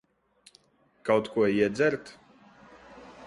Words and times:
Kaut 1.05 1.25
ko 1.31 1.39
iedzert? 1.53 2.05